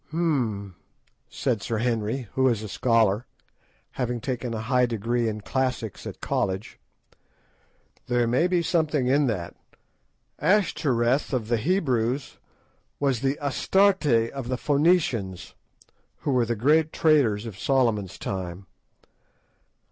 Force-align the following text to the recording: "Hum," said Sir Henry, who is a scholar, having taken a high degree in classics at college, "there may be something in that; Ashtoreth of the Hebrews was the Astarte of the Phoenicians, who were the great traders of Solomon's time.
"Hum," 0.09 0.77
said 1.29 1.61
Sir 1.61 1.77
Henry, 1.77 2.27
who 2.33 2.47
is 2.47 2.63
a 2.63 2.67
scholar, 2.67 3.27
having 3.91 4.19
taken 4.19 4.51
a 4.51 4.61
high 4.61 4.87
degree 4.87 5.27
in 5.29 5.41
classics 5.41 6.07
at 6.07 6.19
college, 6.19 6.79
"there 8.07 8.25
may 8.25 8.47
be 8.47 8.63
something 8.63 9.05
in 9.05 9.27
that; 9.27 9.55
Ashtoreth 10.39 11.33
of 11.33 11.49
the 11.49 11.57
Hebrews 11.57 12.39
was 12.99 13.19
the 13.21 13.37
Astarte 13.39 14.31
of 14.33 14.47
the 14.47 14.57
Phoenicians, 14.57 15.53
who 16.21 16.31
were 16.31 16.47
the 16.47 16.55
great 16.55 16.91
traders 16.91 17.45
of 17.45 17.59
Solomon's 17.59 18.17
time. 18.17 18.65